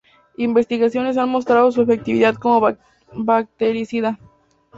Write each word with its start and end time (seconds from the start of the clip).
Investigaciones 0.37 1.15
han 1.17 1.29
mostrado 1.29 1.71
su 1.71 1.83
efectividad 1.83 2.33
como 2.33 2.71
bactericida. 3.13 4.17